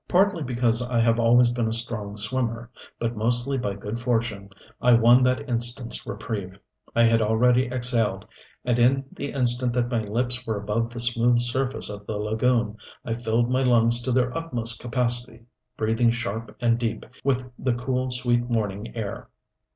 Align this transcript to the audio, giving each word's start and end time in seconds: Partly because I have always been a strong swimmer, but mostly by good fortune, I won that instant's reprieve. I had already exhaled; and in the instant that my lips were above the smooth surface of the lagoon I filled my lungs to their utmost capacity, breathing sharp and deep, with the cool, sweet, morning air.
Partly 0.07 0.41
because 0.41 0.81
I 0.81 0.99
have 0.99 1.19
always 1.19 1.51
been 1.53 1.67
a 1.67 1.71
strong 1.71 2.17
swimmer, 2.17 2.71
but 2.97 3.15
mostly 3.15 3.55
by 3.59 3.75
good 3.75 3.99
fortune, 3.99 4.49
I 4.81 4.93
won 4.93 5.21
that 5.21 5.47
instant's 5.47 6.07
reprieve. 6.07 6.57
I 6.95 7.03
had 7.03 7.21
already 7.21 7.67
exhaled; 7.71 8.25
and 8.65 8.79
in 8.79 9.05
the 9.11 9.31
instant 9.31 9.73
that 9.73 9.91
my 9.91 9.99
lips 10.01 10.43
were 10.47 10.57
above 10.57 10.89
the 10.89 10.99
smooth 10.99 11.37
surface 11.37 11.87
of 11.87 12.07
the 12.07 12.17
lagoon 12.17 12.77
I 13.05 13.13
filled 13.13 13.51
my 13.51 13.61
lungs 13.61 14.01
to 14.01 14.11
their 14.11 14.35
utmost 14.35 14.79
capacity, 14.79 15.43
breathing 15.77 16.09
sharp 16.09 16.55
and 16.59 16.79
deep, 16.79 17.05
with 17.23 17.45
the 17.59 17.75
cool, 17.75 18.09
sweet, 18.09 18.49
morning 18.49 18.95
air. 18.95 19.29